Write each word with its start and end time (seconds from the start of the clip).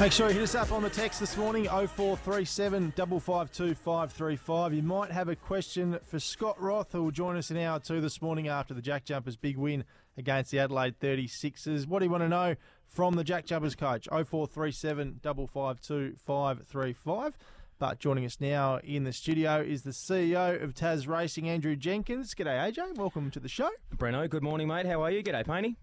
Make 0.00 0.12
sure 0.12 0.28
you 0.28 0.32
hit 0.32 0.44
us 0.44 0.54
up 0.54 0.72
on 0.72 0.82
the 0.82 0.88
text 0.88 1.20
this 1.20 1.36
morning 1.36 1.64
0437 1.66 2.92
552 2.92 3.74
535. 3.74 4.72
You 4.72 4.82
might 4.82 5.10
have 5.10 5.28
a 5.28 5.36
question 5.36 5.98
for 6.06 6.18
Scott 6.18 6.58
Roth, 6.58 6.92
who 6.92 7.02
will 7.02 7.10
join 7.10 7.36
us 7.36 7.50
in 7.50 7.58
hour 7.58 7.78
two 7.78 8.00
this 8.00 8.22
morning 8.22 8.48
after 8.48 8.72
the 8.72 8.80
Jack 8.80 9.04
Jumpers' 9.04 9.36
big 9.36 9.58
win 9.58 9.84
against 10.16 10.52
the 10.52 10.58
Adelaide 10.58 10.98
36ers. 11.00 11.86
What 11.86 11.98
do 11.98 12.06
you 12.06 12.10
want 12.10 12.22
to 12.22 12.30
know 12.30 12.54
from 12.86 13.12
the 13.12 13.24
Jack 13.24 13.44
Jumpers 13.44 13.74
coach? 13.74 14.08
0437 14.10 15.20
552 15.22 16.16
535. 16.16 17.36
But 17.78 17.98
joining 17.98 18.24
us 18.24 18.40
now 18.40 18.78
in 18.78 19.04
the 19.04 19.12
studio 19.12 19.60
is 19.60 19.82
the 19.82 19.90
CEO 19.90 20.62
of 20.62 20.72
Tas 20.72 21.06
Racing, 21.06 21.46
Andrew 21.46 21.76
Jenkins. 21.76 22.34
G'day, 22.34 22.72
AJ. 22.72 22.96
Welcome 22.96 23.30
to 23.32 23.38
the 23.38 23.50
show. 23.50 23.68
Breno, 23.94 24.30
good 24.30 24.42
morning, 24.42 24.68
mate. 24.68 24.86
How 24.86 25.02
are 25.02 25.10
you? 25.10 25.22
G'day, 25.22 25.44
Painey. 25.44 25.76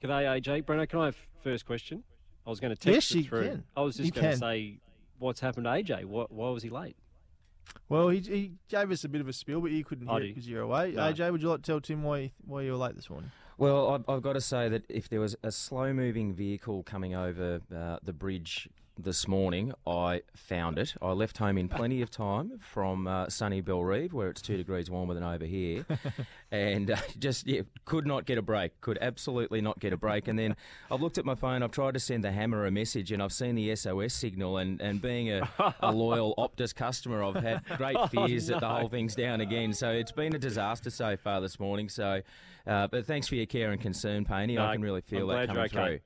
G'day, 0.00 0.40
AJ. 0.40 0.62
Breno, 0.62 0.88
can 0.88 1.00
I 1.00 1.04
have 1.06 1.16
first 1.42 1.66
question? 1.66 2.04
I 2.48 2.50
was 2.50 2.60
going 2.60 2.74
to 2.74 2.80
text 2.80 3.10
Yes, 3.10 3.14
you 3.14 3.24
through. 3.24 3.48
can. 3.48 3.64
I 3.76 3.82
was 3.82 3.96
just 3.96 4.06
You 4.06 4.10
going 4.22 4.32
to 4.32 4.38
say, 4.38 4.78
what's 5.18 5.38
happened 5.38 5.64
to 5.64 5.70
AJ? 5.70 6.06
Why, 6.06 6.24
why 6.30 6.48
was 6.48 6.62
he 6.62 6.70
late? 6.70 6.96
Well, 7.90 8.08
he, 8.08 8.20
he 8.20 8.52
gave 8.70 8.90
us 8.90 9.04
a 9.04 9.08
bit 9.10 9.20
of 9.20 9.28
a 9.28 9.34
spiel, 9.34 9.60
but 9.60 9.70
you 9.70 9.84
couldn't 9.84 10.08
I 10.08 10.14
hear 10.14 10.22
it 10.22 10.28
because 10.28 10.48
you're 10.48 10.62
away. 10.62 10.92
No. 10.92 11.02
AJ, 11.12 11.30
would 11.30 11.42
you 11.42 11.50
like 11.50 11.60
to 11.60 11.66
tell 11.72 11.80
Tim 11.82 12.02
why, 12.02 12.32
why 12.46 12.62
you 12.62 12.72
were 12.72 12.78
late 12.78 12.96
this 12.96 13.10
morning? 13.10 13.30
Well, 13.58 13.90
I've, 13.90 14.08
I've 14.08 14.22
got 14.22 14.32
to 14.32 14.40
say 14.40 14.70
that 14.70 14.84
if 14.88 15.10
there 15.10 15.20
was 15.20 15.36
a 15.42 15.52
slow 15.52 15.92
moving 15.92 16.32
vehicle 16.32 16.84
coming 16.84 17.14
over 17.14 17.60
uh, 17.76 17.98
the 18.02 18.14
bridge 18.14 18.70
this 18.98 19.28
morning, 19.28 19.72
I 19.86 20.22
found 20.34 20.78
it. 20.78 20.94
I 21.00 21.12
left 21.12 21.38
home 21.38 21.56
in 21.56 21.68
plenty 21.68 22.02
of 22.02 22.10
time 22.10 22.58
from 22.58 23.06
uh, 23.06 23.28
sunny 23.28 23.60
Bellerive, 23.60 24.12
where 24.12 24.28
it's 24.28 24.42
two 24.42 24.56
degrees 24.56 24.90
warmer 24.90 25.14
than 25.14 25.22
over 25.22 25.44
here, 25.44 25.86
and 26.50 26.90
uh, 26.90 26.96
just 27.18 27.46
yeah, 27.46 27.62
could 27.84 28.06
not 28.06 28.26
get 28.26 28.38
a 28.38 28.42
break. 28.42 28.80
Could 28.80 28.98
absolutely 29.00 29.60
not 29.60 29.78
get 29.78 29.92
a 29.92 29.96
break. 29.96 30.28
And 30.28 30.38
then 30.38 30.56
I've 30.90 31.00
looked 31.00 31.18
at 31.18 31.24
my 31.24 31.34
phone. 31.34 31.62
I've 31.62 31.70
tried 31.70 31.94
to 31.94 32.00
send 32.00 32.24
the 32.24 32.32
hammer 32.32 32.66
a 32.66 32.70
message, 32.70 33.12
and 33.12 33.22
I've 33.22 33.32
seen 33.32 33.54
the 33.54 33.74
SOS 33.76 34.12
signal. 34.14 34.58
And, 34.58 34.80
and 34.80 35.00
being 35.00 35.30
a, 35.30 35.48
a 35.80 35.92
loyal 35.92 36.34
Optus 36.38 36.74
customer, 36.74 37.22
I've 37.22 37.36
had 37.36 37.64
great 37.76 37.96
fears 38.10 38.48
that 38.48 38.60
the 38.60 38.68
whole 38.68 38.88
thing's 38.88 39.14
down 39.14 39.40
again. 39.40 39.72
So 39.72 39.90
it's 39.90 40.12
been 40.12 40.34
a 40.34 40.38
disaster 40.38 40.90
so 40.90 41.16
far 41.16 41.40
this 41.40 41.60
morning. 41.60 41.88
So, 41.88 42.22
uh, 42.66 42.88
but 42.88 43.06
thanks 43.06 43.28
for 43.28 43.36
your 43.36 43.46
care 43.46 43.70
and 43.70 43.80
concern, 43.80 44.24
Painey. 44.24 44.56
No, 44.56 44.66
I 44.66 44.74
can 44.74 44.82
really 44.82 45.02
feel 45.02 45.30
I'm 45.30 45.46
that 45.46 45.48
coming 45.48 45.70
you're 45.72 46.00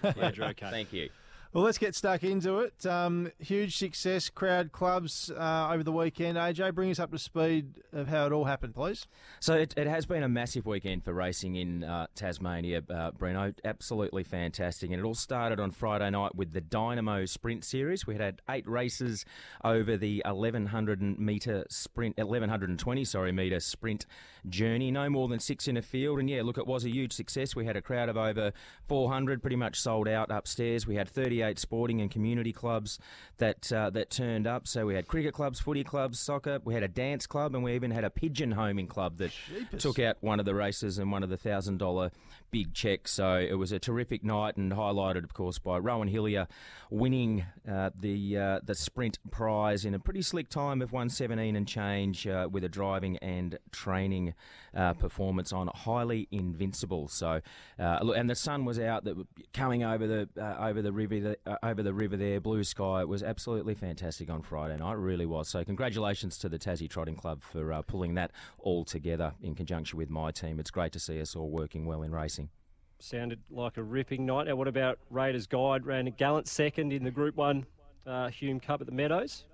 through. 0.00 0.12
Glad 0.12 0.36
you're 0.36 0.46
okay. 0.46 0.70
Thank 0.70 0.92
you. 0.92 1.10
Well, 1.52 1.64
let's 1.64 1.78
get 1.78 1.96
stuck 1.96 2.22
into 2.22 2.60
it. 2.60 2.86
Um, 2.86 3.32
huge 3.40 3.76
success, 3.76 4.30
crowd 4.30 4.70
clubs 4.70 5.32
uh, 5.36 5.70
over 5.72 5.82
the 5.82 5.90
weekend. 5.90 6.38
AJ, 6.38 6.76
bring 6.76 6.92
us 6.92 7.00
up 7.00 7.10
to 7.10 7.18
speed 7.18 7.80
of 7.92 8.06
how 8.06 8.26
it 8.26 8.32
all 8.32 8.44
happened, 8.44 8.76
please. 8.76 9.08
So 9.40 9.54
it, 9.54 9.74
it 9.76 9.88
has 9.88 10.06
been 10.06 10.22
a 10.22 10.28
massive 10.28 10.64
weekend 10.64 11.02
for 11.02 11.12
racing 11.12 11.56
in 11.56 11.82
uh, 11.82 12.06
Tasmania, 12.14 12.84
uh, 12.88 13.10
Breno. 13.10 13.52
Absolutely 13.64 14.22
fantastic. 14.22 14.92
And 14.92 15.00
it 15.00 15.04
all 15.04 15.16
started 15.16 15.58
on 15.58 15.72
Friday 15.72 16.08
night 16.10 16.36
with 16.36 16.52
the 16.52 16.60
Dynamo 16.60 17.24
Sprint 17.24 17.64
Series. 17.64 18.06
We 18.06 18.14
had 18.14 18.42
eight 18.48 18.68
races 18.68 19.24
over 19.64 19.96
the 19.96 20.22
1100 20.24 21.18
metre 21.18 21.64
sprint, 21.68 22.16
1120 22.16 23.04
sorry 23.04 23.32
metre 23.32 23.58
sprint 23.58 24.06
journey. 24.48 24.92
No 24.92 25.10
more 25.10 25.26
than 25.26 25.40
six 25.40 25.66
in 25.66 25.76
a 25.76 25.82
field. 25.82 26.20
And 26.20 26.30
yeah, 26.30 26.42
look, 26.42 26.58
it 26.58 26.66
was 26.68 26.84
a 26.84 26.90
huge 26.90 27.12
success. 27.12 27.56
We 27.56 27.66
had 27.66 27.76
a 27.76 27.82
crowd 27.82 28.08
of 28.08 28.16
over 28.16 28.52
400, 28.86 29.42
pretty 29.42 29.56
much 29.56 29.80
sold 29.80 30.06
out 30.06 30.30
upstairs. 30.30 30.86
We 30.86 30.94
had 30.94 31.08
38 31.40 31.58
sporting 31.58 32.00
and 32.00 32.10
community 32.10 32.52
clubs 32.52 32.98
that 33.38 33.72
uh, 33.72 33.90
that 33.90 34.10
turned 34.10 34.46
up. 34.46 34.66
So 34.66 34.86
we 34.86 34.94
had 34.94 35.06
cricket 35.08 35.34
clubs, 35.34 35.60
footy 35.60 35.84
clubs, 35.84 36.18
soccer. 36.20 36.60
We 36.64 36.74
had 36.74 36.82
a 36.82 36.88
dance 36.88 37.26
club, 37.26 37.54
and 37.54 37.64
we 37.64 37.74
even 37.74 37.90
had 37.90 38.04
a 38.04 38.10
pigeon 38.10 38.52
homing 38.52 38.86
club 38.86 39.16
that 39.18 39.32
Jeepers. 39.48 39.82
took 39.82 39.98
out 39.98 40.16
one 40.20 40.38
of 40.38 40.46
the 40.46 40.54
races 40.54 40.98
and 40.98 41.10
one 41.10 41.22
of 41.22 41.30
the 41.30 41.36
thousand 41.36 41.78
dollar 41.78 42.10
big 42.50 42.74
checks. 42.74 43.12
So 43.12 43.36
it 43.36 43.54
was 43.54 43.72
a 43.72 43.78
terrific 43.78 44.24
night 44.24 44.56
and 44.56 44.72
highlighted, 44.72 45.24
of 45.24 45.34
course, 45.34 45.58
by 45.58 45.78
Rohan 45.78 46.08
Hillier 46.08 46.48
winning 46.90 47.44
uh, 47.68 47.90
the 47.98 48.36
uh, 48.36 48.60
the 48.62 48.74
sprint 48.74 49.18
prize 49.30 49.84
in 49.84 49.94
a 49.94 49.98
pretty 49.98 50.22
slick 50.22 50.48
time 50.48 50.82
of 50.82 50.92
117 50.92 51.56
and 51.56 51.66
change 51.66 52.26
uh, 52.26 52.48
with 52.50 52.64
a 52.64 52.68
driving 52.68 53.16
and 53.18 53.58
training 53.72 54.34
uh, 54.74 54.94
performance 54.94 55.52
on 55.52 55.68
Highly 55.68 56.28
Invincible. 56.30 57.08
So 57.08 57.40
uh, 57.78 57.98
look, 58.02 58.16
and 58.16 58.28
the 58.28 58.34
sun 58.34 58.64
was 58.64 58.78
out 58.78 59.04
that 59.04 59.16
coming 59.54 59.84
over 59.84 60.06
the 60.06 60.28
uh, 60.36 60.68
over 60.68 60.82
the 60.82 60.92
river 60.92 61.29
the, 61.30 61.52
uh, 61.52 61.56
over 61.62 61.82
the 61.82 61.92
river 61.92 62.16
there, 62.16 62.40
blue 62.40 62.64
sky. 62.64 63.00
It 63.00 63.08
was 63.08 63.22
absolutely 63.22 63.74
fantastic 63.74 64.30
on 64.30 64.42
Friday 64.42 64.76
night. 64.76 64.94
Really 64.94 65.26
was. 65.26 65.48
So 65.48 65.64
congratulations 65.64 66.38
to 66.38 66.48
the 66.48 66.58
Tassie 66.58 66.88
Trotting 66.88 67.16
Club 67.16 67.42
for 67.42 67.72
uh, 67.72 67.82
pulling 67.82 68.14
that 68.14 68.32
all 68.58 68.84
together 68.84 69.34
in 69.42 69.54
conjunction 69.54 69.98
with 69.98 70.10
my 70.10 70.30
team. 70.30 70.58
It's 70.60 70.70
great 70.70 70.92
to 70.92 71.00
see 71.00 71.20
us 71.20 71.36
all 71.36 71.50
working 71.50 71.86
well 71.86 72.02
in 72.02 72.12
racing. 72.12 72.50
Sounded 72.98 73.40
like 73.50 73.76
a 73.76 73.82
ripping 73.82 74.26
night. 74.26 74.46
Now, 74.46 74.56
what 74.56 74.68
about 74.68 74.98
Raiders 75.08 75.46
Guide? 75.46 75.86
Ran 75.86 76.06
a 76.06 76.10
gallant 76.10 76.48
second 76.48 76.92
in 76.92 77.02
the 77.02 77.10
Group 77.10 77.36
1 77.36 77.64
uh, 78.06 78.28
Hume 78.28 78.60
Cup 78.60 78.80
at 78.80 78.86
the 78.86 78.92
Meadows. 78.92 79.46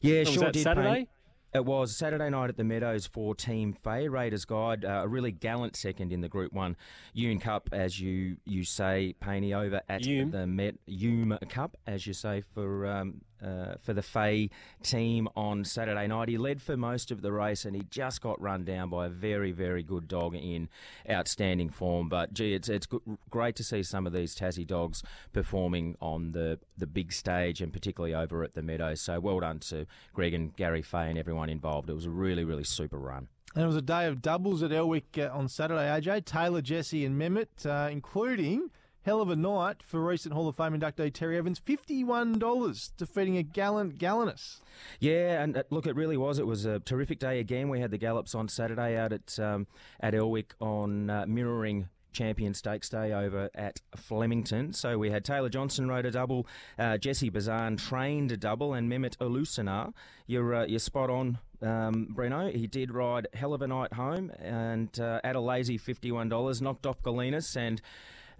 Yeah, 0.00 0.24
sure 0.24 0.50
did. 0.50 0.62
Saturday? 0.62 0.94
Payne. 0.94 1.08
It 1.56 1.64
was 1.64 1.96
Saturday 1.96 2.28
night 2.28 2.50
at 2.50 2.58
the 2.58 2.64
Meadows 2.64 3.06
for 3.06 3.34
Team 3.34 3.72
Fay 3.72 4.08
Raiders 4.08 4.44
Guide. 4.44 4.84
Uh, 4.84 5.00
a 5.04 5.08
really 5.08 5.32
gallant 5.32 5.74
second 5.74 6.12
in 6.12 6.20
the 6.20 6.28
Group 6.28 6.52
One 6.52 6.76
Hume 7.14 7.40
Cup, 7.40 7.70
as 7.72 7.98
you 7.98 8.36
you 8.44 8.62
say, 8.62 9.14
Painey 9.22 9.56
over 9.56 9.80
at 9.88 10.04
Hume. 10.04 10.32
the 10.32 10.46
Met 10.46 10.74
Hume 10.84 11.38
Cup, 11.48 11.78
as 11.86 12.06
you 12.06 12.12
say 12.12 12.42
for 12.52 12.86
um, 12.86 13.22
uh, 13.42 13.74
for 13.80 13.92
the 13.92 14.02
Fay 14.02 14.50
team 14.82 15.28
on 15.36 15.64
Saturday 15.64 16.06
night. 16.06 16.28
He 16.28 16.38
led 16.38 16.62
for 16.62 16.76
most 16.76 17.10
of 17.10 17.22
the 17.22 17.32
race, 17.32 17.64
and 17.64 17.76
he 17.76 17.82
just 17.90 18.20
got 18.20 18.40
run 18.40 18.64
down 18.64 18.90
by 18.90 19.06
a 19.06 19.08
very 19.08 19.52
very 19.52 19.82
good 19.82 20.08
dog 20.08 20.34
in 20.34 20.68
outstanding 21.10 21.70
form. 21.70 22.08
But 22.08 22.32
gee, 22.32 22.54
it's 22.54 22.68
it's 22.68 22.86
great 23.30 23.56
to 23.56 23.64
see 23.64 23.82
some 23.82 24.06
of 24.06 24.12
these 24.12 24.34
Tassie 24.34 24.66
dogs 24.66 25.02
performing 25.32 25.96
on 26.00 26.32
the 26.32 26.58
the 26.76 26.86
big 26.86 27.12
stage, 27.12 27.60
and 27.60 27.72
particularly 27.72 28.14
over 28.14 28.42
at 28.42 28.54
the 28.54 28.62
Meadows. 28.62 29.00
So 29.00 29.20
well 29.20 29.40
done 29.40 29.58
to 29.60 29.86
Greg 30.14 30.34
and 30.34 30.54
Gary 30.56 30.82
Fay 30.82 31.08
and 31.08 31.18
everyone 31.18 31.48
involved. 31.48 31.90
It 31.90 31.94
was 31.94 32.06
a 32.06 32.10
really 32.10 32.44
really 32.44 32.64
super 32.64 32.98
run. 32.98 33.28
And 33.54 33.64
it 33.64 33.66
was 33.66 33.76
a 33.76 33.82
day 33.82 34.06
of 34.06 34.20
doubles 34.20 34.62
at 34.62 34.70
Elwick 34.70 35.16
uh, 35.18 35.30
on 35.32 35.48
Saturday, 35.48 35.88
AJ. 35.88 36.26
Taylor, 36.26 36.60
Jesse, 36.60 37.06
and 37.06 37.18
Mehmet, 37.18 37.64
uh, 37.64 37.88
including 37.90 38.70
hell 39.06 39.20
of 39.20 39.30
a 39.30 39.36
night 39.36 39.84
for 39.84 40.04
recent 40.04 40.34
Hall 40.34 40.48
of 40.48 40.56
Fame 40.56 40.78
inductee 40.78 41.14
Terry 41.14 41.38
Evans. 41.38 41.60
$51 41.60 42.90
defeating 42.96 43.38
a 43.38 43.42
gallant 43.44 43.98
Gallinus. 43.98 44.58
Yeah, 44.98 45.40
and 45.42 45.56
uh, 45.56 45.62
look, 45.70 45.86
it 45.86 45.94
really 45.94 46.16
was. 46.16 46.40
It 46.40 46.46
was 46.46 46.64
a 46.64 46.80
terrific 46.80 47.20
day 47.20 47.38
again. 47.38 47.68
We 47.68 47.78
had 47.78 47.92
the 47.92 47.98
gallops 47.98 48.34
on 48.34 48.48
Saturday 48.48 48.96
out 48.96 49.12
at 49.12 49.38
um, 49.38 49.68
at 50.00 50.12
Elwick 50.12 50.54
on 50.60 51.08
uh, 51.08 51.24
mirroring. 51.26 51.88
Champion 52.12 52.54
Stakes 52.54 52.88
Day 52.88 53.12
over 53.12 53.50
at 53.54 53.82
Flemington. 53.94 54.72
So 54.72 54.96
we 54.96 55.10
had 55.10 55.22
Taylor 55.22 55.50
Johnson 55.50 55.86
rode 55.86 56.06
a 56.06 56.10
double, 56.10 56.46
uh, 56.78 56.96
Jesse 56.96 57.28
Bazan 57.28 57.76
trained 57.76 58.32
a 58.32 58.38
double, 58.38 58.72
and 58.72 58.90
Mehmet 58.90 59.18
Alusinar. 59.18 59.92
You're, 60.26 60.54
uh, 60.54 60.64
you're 60.64 60.78
spot 60.78 61.10
on, 61.10 61.36
um, 61.60 62.08
Breno. 62.16 62.50
He 62.56 62.66
did 62.66 62.90
ride 62.90 63.28
hell 63.34 63.52
of 63.52 63.60
a 63.60 63.66
night 63.66 63.92
home 63.92 64.32
and 64.38 64.98
uh, 64.98 65.20
at 65.24 65.36
a 65.36 65.40
lazy 65.40 65.78
$51, 65.78 66.62
knocked 66.62 66.86
off 66.86 67.02
Galinas 67.02 67.54
and 67.54 67.82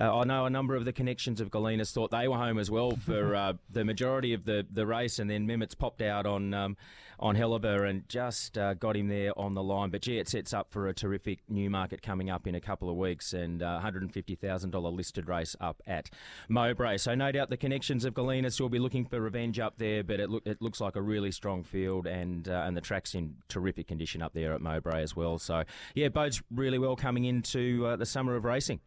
uh, 0.00 0.18
I 0.18 0.24
know 0.24 0.46
a 0.46 0.50
number 0.50 0.74
of 0.74 0.84
the 0.84 0.92
connections 0.92 1.40
of 1.40 1.50
Galinas 1.50 1.92
thought 1.92 2.10
they 2.10 2.28
were 2.28 2.36
home 2.36 2.58
as 2.58 2.70
well 2.70 2.92
for 2.92 3.34
uh, 3.34 3.52
the 3.70 3.84
majority 3.84 4.32
of 4.32 4.44
the, 4.44 4.66
the 4.70 4.86
race, 4.86 5.18
and 5.18 5.30
then 5.30 5.46
Mimets 5.46 5.76
popped 5.76 6.02
out 6.02 6.26
on 6.26 6.52
um, 6.54 6.76
on 7.18 7.36
Helleber 7.36 7.88
and 7.88 8.08
just 8.08 8.58
uh, 8.58 8.74
got 8.74 8.96
him 8.96 9.08
there 9.08 9.36
on 9.38 9.54
the 9.54 9.62
line. 9.62 9.90
But 9.90 10.02
gee, 10.02 10.18
it 10.18 10.28
sets 10.28 10.52
up 10.52 10.70
for 10.70 10.88
a 10.88 10.94
terrific 10.94 11.40
new 11.48 11.70
market 11.70 12.02
coming 12.02 12.28
up 12.28 12.46
in 12.46 12.54
a 12.54 12.60
couple 12.60 12.90
of 12.90 12.96
weeks, 12.96 13.32
and 13.32 13.62
uh, 13.62 13.80
$150,000 13.82 14.96
listed 14.96 15.28
race 15.28 15.54
up 15.60 15.82
at 15.86 16.10
Mowbray. 16.48 16.98
So 16.98 17.14
no 17.14 17.32
doubt 17.32 17.50
the 17.50 17.56
connections 17.56 18.04
of 18.04 18.14
Galinas 18.14 18.60
will 18.60 18.68
be 18.68 18.78
looking 18.78 19.04
for 19.04 19.20
revenge 19.20 19.58
up 19.58 19.78
there, 19.78 20.02
but 20.02 20.20
it, 20.20 20.28
look, 20.28 20.46
it 20.46 20.60
looks 20.60 20.80
like 20.80 20.96
a 20.96 21.02
really 21.02 21.30
strong 21.30 21.62
field, 21.62 22.06
and 22.06 22.48
uh, 22.48 22.64
and 22.66 22.76
the 22.76 22.80
track's 22.80 23.14
in 23.14 23.36
terrific 23.48 23.88
condition 23.88 24.22
up 24.22 24.32
there 24.34 24.52
at 24.52 24.60
Mowbray 24.60 25.02
as 25.02 25.14
well. 25.14 25.38
So 25.38 25.64
yeah, 25.94 26.08
bodes 26.08 26.42
really 26.50 26.78
well 26.78 26.96
coming 26.96 27.24
into 27.24 27.86
uh, 27.86 27.96
the 27.96 28.06
summer 28.06 28.34
of 28.36 28.44
racing. 28.44 28.80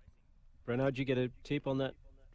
Breno, 0.67 0.85
did 0.85 0.99
you 0.99 1.05
get 1.05 1.17
a 1.17 1.31
tip 1.43 1.67
on 1.67 1.77
that 1.77 1.93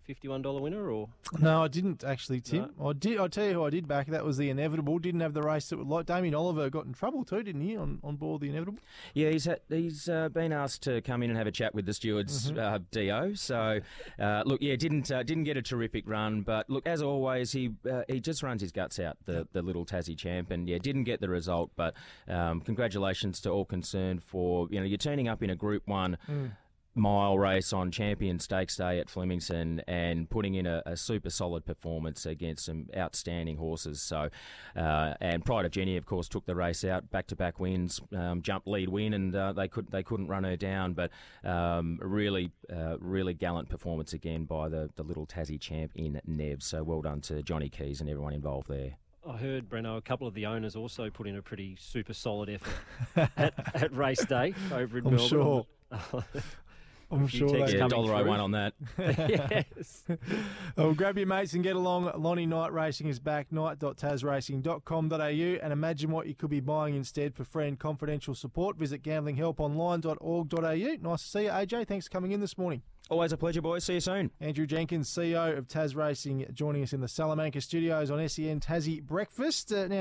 $51 0.09 0.61
winner? 0.61 0.91
or 0.91 1.09
No, 1.39 1.63
I 1.63 1.69
didn't 1.69 2.03
actually, 2.03 2.41
Tim. 2.41 2.71
I 2.83 2.93
did. 2.93 3.19
I 3.19 3.29
tell 3.29 3.47
you 3.47 3.55
who 3.55 3.65
I 3.65 3.71
did 3.71 3.87
back. 3.87 4.09
That 4.09 4.25
was 4.25 4.37
the 4.37 4.51
Inevitable. 4.51 4.99
Didn't 4.99 5.21
have 5.21 5.33
the 5.35 5.43
race 5.43 5.69
that 5.69 5.79
would 5.79 5.87
like. 5.87 6.07
Damien 6.07 6.35
Oliver 6.35 6.69
got 6.71 6.87
in 6.87 6.93
trouble 6.93 7.25
too, 7.25 7.43
didn't 7.43 7.61
he? 7.61 7.77
On 7.77 8.01
on 8.03 8.17
board 8.17 8.41
the 8.41 8.49
Inevitable. 8.49 8.81
Yeah, 9.15 9.31
he's 9.31 9.45
had, 9.45 9.61
he's 9.69 10.09
uh, 10.09 10.29
been 10.29 10.53
asked 10.53 10.83
to 10.83 11.01
come 11.03 11.23
in 11.23 11.31
and 11.31 11.39
have 11.39 11.47
a 11.47 11.53
chat 11.53 11.75
with 11.75 11.87
the 11.87 11.95
stewards 11.95 12.51
uh, 12.51 12.79
do. 12.91 13.35
So 13.37 13.81
uh, 14.19 14.43
look, 14.45 14.61
yeah, 14.61 14.77
didn't 14.77 15.11
uh, 15.11 15.23
didn't 15.23 15.45
get 15.45 15.57
a 15.57 15.63
terrific 15.63 16.05
run, 16.09 16.43
but 16.43 16.69
look, 16.69 16.87
as 16.87 17.03
always, 17.03 17.53
he 17.53 17.71
uh, 17.91 18.03
he 18.09 18.21
just 18.21 18.43
runs 18.43 18.61
his 18.61 18.73
guts 18.73 18.99
out, 18.99 19.19
the 19.27 19.47
the 19.53 19.63
little 19.63 19.87
Tassie 19.87 20.19
champ, 20.19 20.51
and 20.51 20.69
yeah, 20.69 20.79
didn't 20.79 21.05
get 21.05 21.21
the 21.21 21.29
result. 21.29 21.71
But 21.77 21.95
um, 22.29 22.61
congratulations 22.61 23.41
to 23.43 23.51
all 23.51 23.65
concerned 23.65 24.25
for 24.25 24.67
you 24.71 24.81
know 24.81 24.87
you're 24.87 24.99
turning 24.99 25.29
up 25.29 25.43
in 25.43 25.51
a 25.51 25.57
Group 25.57 25.87
One. 25.87 26.19
Mile 26.95 27.39
race 27.39 27.73
on 27.73 27.91
Champion 27.91 28.39
Stakes 28.39 28.77
Day 28.77 28.99
at 28.99 29.09
Flemington 29.09 29.83
and 29.87 30.29
putting 30.29 30.55
in 30.55 30.67
a, 30.67 30.83
a 30.85 30.97
super 30.97 31.31
solid 31.31 31.65
performance 31.65 32.27
against 32.27 32.67
some 32.67 32.87
outstanding 32.97 33.57
horses. 33.57 34.03
So, 34.03 34.29
uh, 34.77 35.15
and 35.21 35.45
Pride 35.45 35.65
of 35.65 35.71
Jenny, 35.71 35.97
of 35.97 36.07
course, 36.07 36.29
took 36.29 36.47
the 36.47 36.55
race 36.55 36.85
out, 36.85 37.11
back 37.11 37.27
to 37.29 37.37
back 37.37 37.61
wins, 37.61 38.01
um, 38.17 38.43
jump 38.43 38.67
lead 38.67 38.89
win, 38.89 39.15
and 39.15 39.35
uh, 39.35 39.53
they 39.53 39.69
could 39.69 39.91
they 39.91 40.03
couldn't 40.03 40.29
run 40.29 40.45
her 40.45 40.57
down. 40.57 40.93
But 40.95 41.11
um, 41.45 41.99
really, 42.03 42.51
uh, 42.71 42.97
really 42.99 43.35
gallant 43.35 43.69
performance 43.69 44.13
again 44.13 44.45
by 44.45 44.69
the 44.69 44.91
the 44.97 45.03
little 45.03 45.27
Tassie 45.27 45.61
champ 45.61 45.93
in 45.95 46.21
Neb. 46.27 46.63
So 46.63 46.83
well 46.83 47.03
done 47.03 47.21
to 47.23 47.43
Johnny 47.43 47.69
Keys 47.69 48.01
and 48.01 48.11
everyone 48.11 48.33
involved 48.33 48.69
there. 48.69 48.97
I 49.29 49.37
heard, 49.37 49.69
Breno, 49.69 49.97
a 49.97 50.01
couple 50.01 50.27
of 50.27 50.35
the 50.35 50.47
owners 50.47 50.75
also 50.75 51.09
put 51.09 51.29
in 51.29 51.37
a 51.37 51.43
pretty 51.43 51.77
super 51.79 52.13
solid 52.13 52.49
effort 52.51 53.31
at, 53.37 53.77
at 53.83 53.97
race 53.97 54.25
day 54.25 54.53
over 54.73 54.99
in 54.99 55.07
I'm 55.07 55.15
Melbourne. 55.15 55.29
sure. 55.29 55.67
I'm 57.13 57.27
sure 57.27 57.49
they 57.51 57.73
coming 57.75 57.89
dollar 57.89 58.19
through. 58.23 58.29
one 58.29 58.41
on 58.41 58.51
that. 58.53 58.75
yes. 58.99 60.05
Oh, 60.79 60.95
grab 60.95 61.19
your 61.19 61.27
mates 61.27 61.53
and 61.53 61.63
get 61.63 61.77
along. 61.77 62.11
Lonnie 62.17 62.47
Night 62.47 62.73
Racing 62.73 63.09
is 63.09 63.21
back. 63.21 63.53
Night.tasracing.com.au 63.53 65.19
and 65.19 65.73
imagine 65.73 66.11
what 66.11 66.27
you 66.27 66.35
could 66.35 66.49
be 66.49 66.61
buying 66.61 66.95
instead 66.95 67.35
for 67.35 67.45
free 67.45 67.69
and 67.69 67.79
confidential 67.79 68.35
support. 68.35 68.77
Visit 68.79 69.03
gamblinghelponline.org.au. 69.03 70.97
Nice 71.11 71.23
to 71.23 71.29
see 71.29 71.43
you, 71.45 71.51
AJ. 71.51 71.87
Thanks 71.89 72.07
for 72.07 72.13
coming 72.13 72.33
in 72.33 72.41
this 72.41 72.57
morning. 72.57 72.81
Always 73.11 73.33
a 73.33 73.37
pleasure, 73.37 73.61
boys. 73.61 73.85
See 73.85 73.95
you 73.95 74.01
soon. 74.01 74.31
Andrew 74.41 74.65
Jenkins, 74.67 75.11
CEO 75.11 75.59
of 75.59 75.69
Tas 75.69 75.95
Racing, 75.95 76.47
joining 76.55 76.83
us 76.85 76.93
in 76.95 77.01
the 77.01 77.09
Salamanca 77.09 77.61
studios 77.61 78.11
on 78.11 78.27
SEN 78.27 78.61
Tassie 78.61 79.03
Breakfast. 79.03 79.71
Uh, 79.73 79.89
now, 79.89 79.97